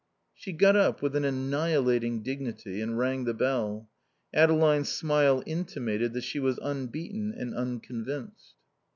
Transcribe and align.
She 0.33 0.51
got 0.51 0.75
up, 0.75 1.03
with 1.03 1.15
an 1.15 1.23
annihilating 1.23 2.23
dignity, 2.23 2.81
and 2.81 2.97
rang 2.97 3.25
the 3.25 3.35
bell. 3.35 3.87
Adeline's 4.33 4.89
smile 4.89 5.43
intimated 5.45 6.13
that 6.13 6.23
she 6.23 6.39
was 6.39 6.57
unbeaten 6.57 7.35
and 7.37 7.53
unconvinced. 7.53 8.55